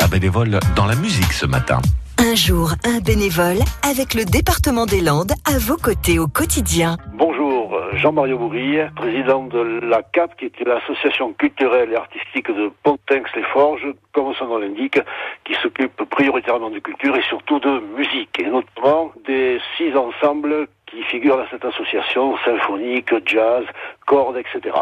un 0.00 0.08
bénévole 0.08 0.58
dans 0.76 0.86
la 0.86 0.94
musique 0.94 1.32
ce 1.32 1.46
matin. 1.46 1.78
Un 2.18 2.34
jour, 2.34 2.72
un 2.84 2.98
bénévole 2.98 3.58
avec 3.88 4.14
le 4.14 4.24
département 4.24 4.86
des 4.86 5.00
Landes 5.00 5.32
à 5.44 5.58
vos 5.58 5.76
côtés 5.76 6.18
au 6.18 6.26
quotidien. 6.26 6.96
Bonjour, 7.14 7.78
Jean-Mario 7.92 8.38
Bourille, 8.38 8.90
président 8.96 9.44
de 9.44 9.80
la 9.82 10.02
CAP, 10.02 10.36
qui 10.36 10.46
est 10.46 10.64
l'association 10.64 11.32
culturelle 11.32 11.92
et 11.92 11.96
artistique 11.96 12.48
de 12.48 12.70
Pontinx-les-Forges, 12.82 13.94
comme 14.12 14.34
son 14.34 14.46
nom 14.46 14.58
l'indique, 14.58 15.00
qui 15.44 15.54
s'occupe 15.62 16.02
prioritairement 16.10 16.70
de 16.70 16.80
culture 16.80 17.16
et 17.16 17.22
surtout 17.22 17.60
de 17.60 17.80
musique, 17.96 18.38
et 18.40 18.46
notamment 18.46 19.12
des 19.26 19.60
six 19.76 19.94
ensembles 19.96 20.66
qui 20.86 21.02
figurent 21.04 21.36
dans 21.36 21.48
cette 21.50 21.64
association, 21.64 22.36
symphonique, 22.44 23.12
jazz, 23.26 23.64
cordes, 24.06 24.38
etc. 24.38 24.74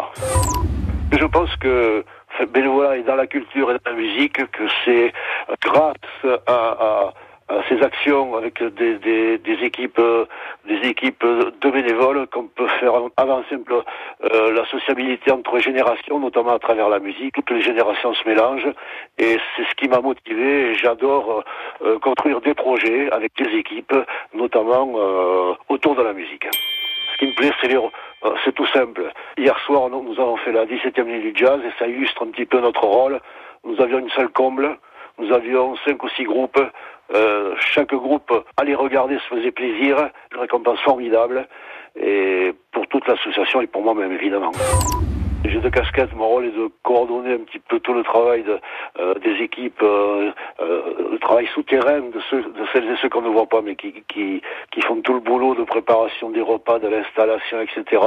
Je 1.12 1.24
pense 1.26 1.54
que 1.56 2.04
bénévolat 2.44 2.98
est 2.98 3.02
dans 3.02 3.16
la 3.16 3.26
culture 3.26 3.70
et 3.70 3.74
dans 3.74 3.90
la 3.90 3.96
musique, 3.96 4.34
que 4.50 4.64
c'est 4.84 5.12
grâce 5.62 5.94
à, 6.46 7.12
ces 7.68 7.80
actions 7.80 8.36
avec 8.36 8.60
des, 8.60 9.38
des, 9.38 9.58
équipes 9.62 10.00
des 10.66 10.88
équipes 10.88 11.24
de 11.24 11.70
bénévoles 11.70 12.26
qu'on 12.26 12.48
peut 12.48 12.66
faire 12.80 12.92
avancer 13.16 13.54
un 13.54 13.62
peu 13.62 13.82
euh, 14.24 14.52
la 14.52 14.66
sociabilité 14.66 15.30
entre 15.30 15.56
les 15.56 15.62
générations, 15.62 16.18
notamment 16.18 16.54
à 16.54 16.58
travers 16.58 16.88
la 16.88 16.98
musique. 16.98 17.34
Toutes 17.34 17.50
les 17.50 17.62
générations 17.62 18.14
se 18.14 18.28
mélangent 18.28 18.72
et 19.18 19.38
c'est 19.56 19.64
ce 19.64 19.74
qui 19.76 19.88
m'a 19.88 20.00
motivé. 20.00 20.74
J'adore 20.74 21.44
euh, 21.84 21.98
construire 22.00 22.40
des 22.40 22.54
projets 22.54 23.10
avec 23.12 23.32
des 23.36 23.56
équipes, 23.58 23.94
notamment 24.34 24.92
euh, 24.96 25.54
autour 25.68 25.94
de 25.94 26.02
la 26.02 26.12
musique. 26.12 26.46
Ce 27.12 27.18
qui 27.18 27.26
me 27.26 27.36
plaît, 27.36 27.52
c'est 27.60 27.68
c'est 28.44 28.54
tout 28.54 28.66
simple. 28.66 29.12
Hier 29.36 29.58
soir, 29.60 29.88
nous 29.88 30.12
avons 30.18 30.36
fait 30.36 30.52
la 30.52 30.66
17e 30.66 31.04
nuit 31.04 31.20
du 31.20 31.32
jazz 31.34 31.60
et 31.64 31.72
ça 31.78 31.86
illustre 31.86 32.22
un 32.24 32.30
petit 32.30 32.46
peu 32.46 32.60
notre 32.60 32.84
rôle. 32.84 33.20
Nous 33.64 33.80
avions 33.80 33.98
une 33.98 34.10
seule 34.10 34.28
comble, 34.28 34.78
nous 35.18 35.32
avions 35.32 35.76
cinq 35.84 36.02
ou 36.02 36.08
six 36.10 36.24
groupes. 36.24 36.60
Euh, 37.14 37.54
chaque 37.58 37.94
groupe 37.94 38.32
allait 38.56 38.74
regarder, 38.74 39.18
se 39.18 39.34
faisait 39.36 39.52
plaisir, 39.52 40.10
une 40.32 40.40
récompense 40.40 40.80
formidable, 40.80 41.46
et 41.94 42.52
pour 42.72 42.86
toute 42.88 43.06
l'association 43.06 43.60
et 43.60 43.66
pour 43.66 43.82
moi-même 43.82 44.12
évidemment. 44.12 44.52
J'ai 45.48 45.60
deux 45.60 45.70
casquettes, 45.70 46.14
mon 46.14 46.26
rôle 46.26 46.46
est 46.46 46.50
de 46.50 46.70
coordonner 46.82 47.34
un 47.34 47.38
petit 47.38 47.58
peu 47.58 47.78
tout 47.80 47.92
le 47.92 48.02
travail 48.02 48.42
de, 48.42 48.58
euh, 48.98 49.14
des 49.14 49.42
équipes, 49.42 49.80
euh, 49.82 50.32
le 50.58 51.18
travail 51.18 51.46
souterrain 51.54 52.00
de, 52.00 52.20
ceux, 52.30 52.42
de 52.42 52.66
celles 52.72 52.84
et 52.84 52.96
ceux 53.00 53.08
qu'on 53.08 53.22
ne 53.22 53.28
voit 53.28 53.46
pas, 53.46 53.62
mais 53.62 53.76
qui, 53.76 53.92
qui, 54.08 54.42
qui 54.72 54.80
font 54.82 55.00
tout 55.02 55.14
le 55.14 55.20
boulot 55.20 55.54
de 55.54 55.64
préparation 55.64 56.30
des 56.30 56.40
repas, 56.40 56.78
de 56.78 56.88
l'installation, 56.88 57.60
etc. 57.60 58.02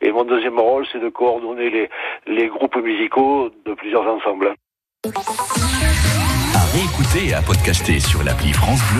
Et 0.00 0.10
mon 0.10 0.24
deuxième 0.24 0.58
rôle, 0.58 0.86
c'est 0.90 1.00
de 1.00 1.08
coordonner 1.08 1.70
les, 1.70 1.90
les 2.26 2.48
groupes 2.48 2.76
musicaux 2.76 3.50
de 3.66 3.74
plusieurs 3.74 4.06
ensembles 4.06 4.54
à 6.54 6.64
réécouter 6.72 7.28
et 7.28 7.34
à 7.34 7.42
podcaster 7.42 8.00
sur 8.00 8.22
l'appli 8.22 8.52
France 8.52 8.80
Bleu 8.92 8.98